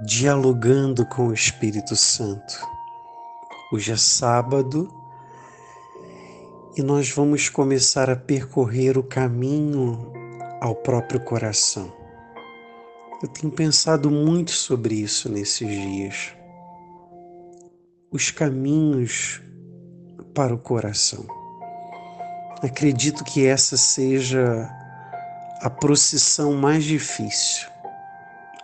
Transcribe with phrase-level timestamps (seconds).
[0.00, 2.54] dialogando com o Espírito Santo.
[3.72, 4.88] Hoje é sábado
[6.76, 10.12] e nós vamos começar a percorrer o caminho
[10.60, 11.92] ao próprio coração.
[13.20, 16.32] Eu tenho pensado muito sobre isso nesses dias.
[18.12, 19.42] Os caminhos
[20.32, 21.26] para o coração.
[22.62, 24.70] Acredito que essa seja
[25.60, 27.68] a procissão mais difícil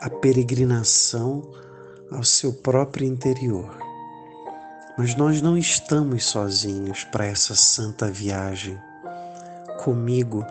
[0.04, 1.40] a peregrinação
[2.10, 3.74] ao seu próprio interior.
[4.98, 8.78] Mas nós não estamos sozinhos para essa santa viagem.
[9.82, 10.44] Comigo,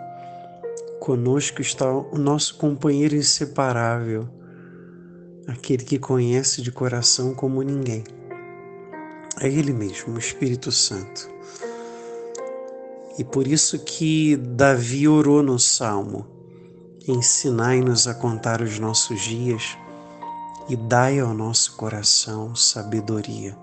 [1.00, 4.28] conosco está o nosso companheiro inseparável,
[5.46, 8.04] aquele que conhece de coração como ninguém.
[9.40, 11.30] É Ele mesmo, o Espírito Santo.
[13.20, 16.26] E por isso que Davi orou no Salmo:
[17.06, 19.78] Ensinai-nos a contar os nossos dias
[20.70, 23.58] e dai ao nosso coração sabedoria.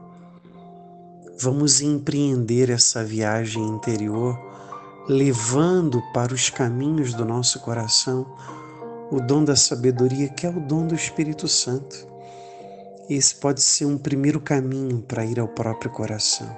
[1.38, 4.38] Vamos empreender essa viagem interior,
[5.08, 8.27] levando para os caminhos do nosso coração
[9.11, 12.06] o dom da sabedoria, que é o dom do Espírito Santo.
[13.08, 16.55] Esse pode ser um primeiro caminho para ir ao próprio coração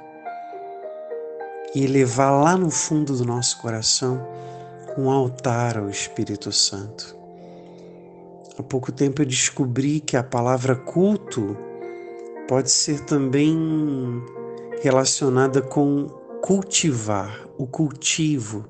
[1.77, 4.20] e levar lá no fundo do nosso coração
[4.96, 7.16] um altar ao Espírito Santo.
[8.58, 11.56] Há pouco tempo eu descobri que a palavra culto
[12.46, 13.56] pode ser também
[14.82, 16.06] relacionada com
[16.42, 18.66] cultivar, o cultivo.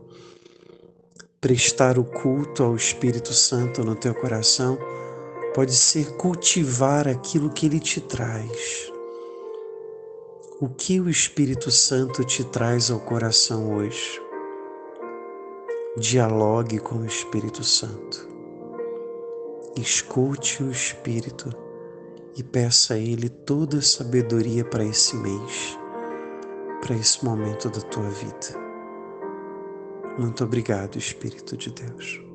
[1.41, 4.79] Prestar o culto ao Espírito Santo no teu coração
[5.55, 8.93] pode ser cultivar aquilo que ele te traz.
[10.61, 14.32] O que o Espírito Santo te traz ao coração hoje?
[15.99, 18.27] Dialogue com o Espírito Santo.
[19.77, 21.55] Escute o Espírito
[22.35, 25.79] e peça a Ele toda a sabedoria para esse mês,
[26.81, 28.59] para esse momento da tua vida.
[30.19, 32.32] Muito obrigado, Espírito de Deus.